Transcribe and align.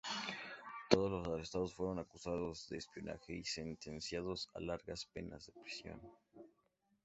Todos 0.89 1.11
los 1.11 1.27
arrestados 1.31 1.75
fueron 1.75 1.99
acusados 1.99 2.67
de 2.69 2.77
espionaje 2.79 3.33
y 3.33 3.43
sentenciados 3.43 4.49
a 4.55 4.59
largas 4.59 5.05
penas 5.05 5.45
de 5.45 5.61
prisión. 5.61 6.01